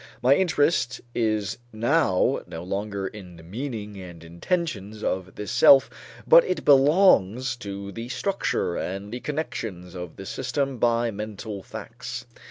[0.23, 5.91] My interest is now no longer in the meaning and intentions of this self,
[6.25, 12.25] but it belongs to the structure and the connections in this system of mental facts.